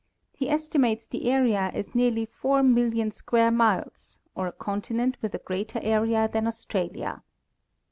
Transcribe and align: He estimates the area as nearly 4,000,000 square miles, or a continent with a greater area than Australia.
He 0.31 0.49
estimates 0.49 1.05
the 1.05 1.29
area 1.29 1.69
as 1.75 1.93
nearly 1.93 2.25
4,000,000 2.25 3.13
square 3.13 3.51
miles, 3.51 4.19
or 4.33 4.47
a 4.47 4.51
continent 4.51 5.17
with 5.21 5.35
a 5.35 5.37
greater 5.37 5.77
area 5.83 6.27
than 6.27 6.47
Australia. 6.47 7.21